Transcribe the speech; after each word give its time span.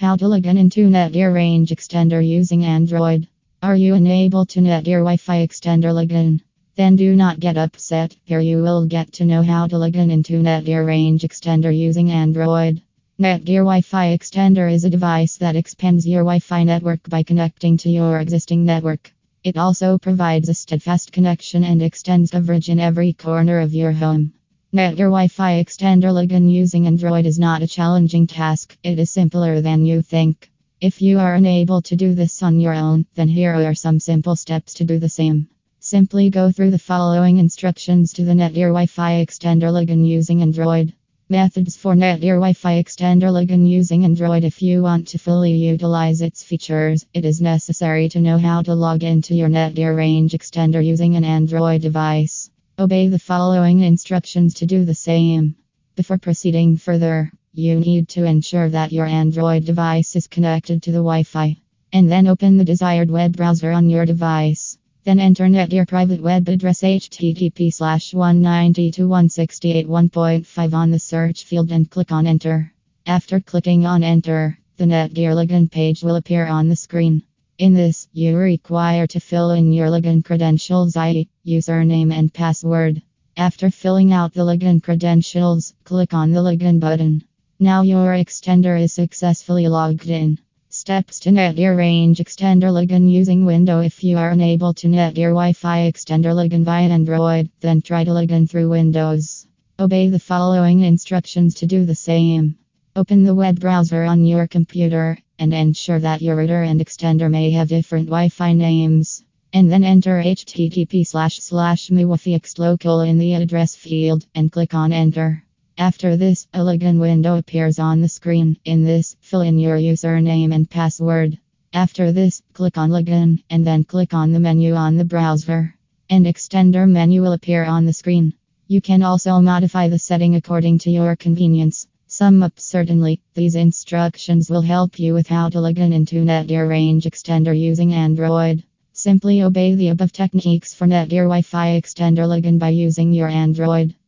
How 0.00 0.16
to 0.16 0.28
log 0.28 0.46
in 0.46 0.56
into 0.56 0.88
Netgear 0.88 1.34
Range 1.34 1.68
Extender 1.68 2.26
using 2.26 2.64
Android. 2.64 3.28
Are 3.62 3.76
you 3.76 3.92
unable 3.96 4.46
to 4.46 4.60
Netgear 4.60 5.00
Wi 5.00 5.18
Fi 5.18 5.46
extender 5.46 5.92
login? 5.92 6.40
Then 6.74 6.96
do 6.96 7.14
not 7.14 7.38
get 7.38 7.58
upset. 7.58 8.16
Here 8.24 8.40
you 8.40 8.62
will 8.62 8.86
get 8.86 9.12
to 9.12 9.26
know 9.26 9.42
how 9.42 9.66
to 9.66 9.76
log 9.76 9.96
in 9.96 10.10
into 10.10 10.40
Netgear 10.40 10.86
Range 10.86 11.20
Extender 11.20 11.70
using 11.76 12.10
Android. 12.10 12.80
Netgear 13.20 13.60
Wi 13.60 13.82
Fi 13.82 14.16
extender 14.16 14.72
is 14.72 14.84
a 14.84 14.88
device 14.88 15.36
that 15.36 15.54
expands 15.54 16.06
your 16.06 16.22
Wi 16.22 16.38
Fi 16.38 16.64
network 16.64 17.06
by 17.10 17.22
connecting 17.22 17.76
to 17.76 17.90
your 17.90 18.20
existing 18.20 18.64
network. 18.64 19.12
It 19.44 19.58
also 19.58 19.98
provides 19.98 20.48
a 20.48 20.54
steadfast 20.54 21.12
connection 21.12 21.62
and 21.62 21.82
extends 21.82 22.30
coverage 22.30 22.70
in 22.70 22.80
every 22.80 23.12
corner 23.12 23.60
of 23.60 23.74
your 23.74 23.92
home. 23.92 24.32
Netgear 24.72 25.10
Wi-Fi 25.10 25.64
extender 25.64 26.12
login 26.12 26.48
using 26.48 26.86
Android 26.86 27.26
is 27.26 27.40
not 27.40 27.60
a 27.60 27.66
challenging 27.66 28.28
task, 28.28 28.78
it 28.84 29.00
is 29.00 29.10
simpler 29.10 29.60
than 29.60 29.84
you 29.84 30.00
think. 30.00 30.48
If 30.80 31.02
you 31.02 31.18
are 31.18 31.34
unable 31.34 31.82
to 31.82 31.96
do 31.96 32.14
this 32.14 32.40
on 32.40 32.60
your 32.60 32.74
own, 32.74 33.04
then 33.16 33.26
here 33.26 33.52
are 33.52 33.74
some 33.74 33.98
simple 33.98 34.36
steps 34.36 34.74
to 34.74 34.84
do 34.84 35.00
the 35.00 35.08
same. 35.08 35.48
Simply 35.80 36.30
go 36.30 36.52
through 36.52 36.70
the 36.70 36.78
following 36.78 37.38
instructions 37.38 38.12
to 38.12 38.24
the 38.24 38.32
Netgear 38.32 38.68
Wi-Fi 38.68 39.26
extender 39.26 39.72
login 39.72 40.06
using 40.06 40.40
Android. 40.40 40.92
Methods 41.28 41.76
for 41.76 41.96
Netgear 41.96 42.36
Wi-Fi 42.36 42.80
extender 42.80 43.32
login 43.32 43.68
using 43.68 44.04
Android 44.04 44.44
If 44.44 44.62
you 44.62 44.82
want 44.82 45.08
to 45.08 45.18
fully 45.18 45.52
utilize 45.52 46.20
its 46.20 46.44
features, 46.44 47.04
it 47.12 47.24
is 47.24 47.40
necessary 47.40 48.08
to 48.10 48.20
know 48.20 48.38
how 48.38 48.62
to 48.62 48.76
log 48.76 49.02
into 49.02 49.34
your 49.34 49.48
Netgear 49.48 49.96
range 49.96 50.30
extender 50.30 50.84
using 50.84 51.16
an 51.16 51.24
Android 51.24 51.82
device. 51.82 52.39
Obey 52.80 53.08
the 53.08 53.18
following 53.18 53.80
instructions 53.80 54.54
to 54.54 54.64
do 54.64 54.86
the 54.86 54.94
same. 54.94 55.54
Before 55.96 56.16
proceeding 56.16 56.78
further, 56.78 57.30
you 57.52 57.78
need 57.78 58.08
to 58.08 58.24
ensure 58.24 58.70
that 58.70 58.90
your 58.90 59.04
Android 59.04 59.66
device 59.66 60.16
is 60.16 60.26
connected 60.26 60.82
to 60.82 60.90
the 60.90 61.04
Wi 61.04 61.24
Fi. 61.24 61.58
And 61.92 62.10
then 62.10 62.26
open 62.26 62.56
the 62.56 62.64
desired 62.64 63.10
web 63.10 63.36
browser 63.36 63.70
on 63.70 63.90
your 63.90 64.06
device. 64.06 64.78
Then 65.04 65.20
enter 65.20 65.44
Netgear 65.44 65.86
private 65.86 66.22
web 66.22 66.48
address 66.48 66.80
http 66.80 67.70
slash 67.70 68.12
192.168.1.5 68.12 70.72
on 70.72 70.90
the 70.90 70.98
search 70.98 71.44
field 71.44 71.70
and 71.70 71.90
click 71.90 72.10
on 72.10 72.26
enter. 72.26 72.72
After 73.04 73.40
clicking 73.40 73.84
on 73.84 74.02
enter, 74.02 74.58
the 74.78 74.86
Netgear 74.86 75.34
login 75.34 75.70
page 75.70 76.02
will 76.02 76.16
appear 76.16 76.46
on 76.46 76.70
the 76.70 76.76
screen. 76.76 77.24
In 77.60 77.74
this, 77.74 78.08
you 78.14 78.38
require 78.38 79.06
to 79.08 79.20
fill 79.20 79.50
in 79.50 79.70
your 79.70 79.88
login 79.88 80.24
credentials, 80.24 80.96
i.e., 80.96 81.28
username 81.46 82.10
and 82.10 82.32
password. 82.32 83.02
After 83.36 83.68
filling 83.68 84.14
out 84.14 84.32
the 84.32 84.46
login 84.46 84.82
credentials, 84.82 85.74
click 85.84 86.14
on 86.14 86.30
the 86.32 86.40
login 86.40 86.80
button. 86.80 87.22
Now 87.58 87.82
your 87.82 88.14
extender 88.14 88.80
is 88.80 88.94
successfully 88.94 89.68
logged 89.68 90.08
in. 90.08 90.38
Steps 90.70 91.20
to 91.20 91.30
Netgear 91.32 91.76
Range 91.76 92.16
Extender 92.16 92.72
login 92.72 93.10
using 93.10 93.44
Windows. 93.44 93.84
If 93.84 94.02
you 94.02 94.16
are 94.16 94.30
unable 94.30 94.72
to 94.72 94.88
Netgear 94.88 95.32
Wi 95.32 95.52
Fi 95.52 95.92
extender 95.92 96.32
login 96.32 96.64
via 96.64 96.88
Android, 96.88 97.50
then 97.60 97.82
try 97.82 98.04
to 98.04 98.10
login 98.10 98.48
through 98.48 98.70
Windows. 98.70 99.46
Obey 99.78 100.08
the 100.08 100.18
following 100.18 100.80
instructions 100.80 101.56
to 101.56 101.66
do 101.66 101.84
the 101.84 101.94
same. 101.94 102.56
Open 102.96 103.22
the 103.22 103.34
web 103.34 103.60
browser 103.60 104.04
on 104.04 104.24
your 104.24 104.46
computer 104.46 105.18
and 105.40 105.52
ensure 105.52 105.98
that 105.98 106.22
your 106.22 106.36
router 106.36 106.62
and 106.62 106.80
extender 106.80 107.30
may 107.30 107.50
have 107.50 107.68
different 107.68 108.06
Wi-Fi 108.06 108.52
names. 108.52 109.24
And 109.52 109.72
then 109.72 109.82
enter 109.82 110.22
http 110.22 111.04
slash 111.04 111.40
slash 111.40 111.90
local 111.90 113.00
in 113.00 113.18
the 113.18 113.34
address 113.34 113.74
field 113.74 114.26
and 114.34 114.52
click 114.52 114.74
on 114.74 114.92
enter. 114.92 115.42
After 115.78 116.16
this, 116.16 116.46
a 116.52 116.58
login 116.58 117.00
window 117.00 117.36
appears 117.38 117.78
on 117.78 118.02
the 118.02 118.08
screen. 118.08 118.58
In 118.66 118.84
this, 118.84 119.16
fill 119.20 119.40
in 119.40 119.58
your 119.58 119.78
username 119.78 120.54
and 120.54 120.68
password. 120.68 121.38
After 121.72 122.12
this, 122.12 122.42
click 122.52 122.76
on 122.76 122.90
login 122.90 123.42
and 123.48 123.66
then 123.66 123.84
click 123.84 124.12
on 124.12 124.32
the 124.32 124.40
menu 124.40 124.74
on 124.74 124.98
the 124.98 125.04
browser. 125.06 125.74
An 126.10 126.24
extender 126.24 126.88
menu 126.88 127.22
will 127.22 127.32
appear 127.32 127.64
on 127.64 127.86
the 127.86 127.92
screen. 127.94 128.34
You 128.68 128.80
can 128.80 129.02
also 129.02 129.40
modify 129.40 129.88
the 129.88 129.98
setting 129.98 130.34
according 130.34 130.80
to 130.80 130.90
your 130.90 131.16
convenience. 131.16 131.88
Sum 132.20 132.42
up 132.42 132.60
certainly, 132.60 133.18
these 133.32 133.54
instructions 133.54 134.50
will 134.50 134.60
help 134.60 134.98
you 134.98 135.14
with 135.14 135.26
how 135.26 135.48
to 135.48 135.58
log 135.58 135.78
in 135.78 135.94
into 135.94 136.22
Netgear 136.22 136.68
Range 136.68 137.02
Extender 137.02 137.58
using 137.58 137.94
Android. 137.94 138.62
Simply 138.92 139.42
obey 139.42 139.74
the 139.74 139.88
above 139.88 140.12
techniques 140.12 140.74
for 140.74 140.86
Netgear 140.86 141.24
Wi 141.24 141.40
Fi 141.40 141.80
Extender 141.80 142.28
login 142.28 142.58
by 142.58 142.68
using 142.68 143.14
your 143.14 143.28
Android. 143.28 143.94